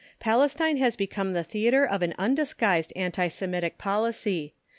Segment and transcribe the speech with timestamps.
[0.19, 4.55] Palestine has become the theatre of an undisguised anti Semitic policy.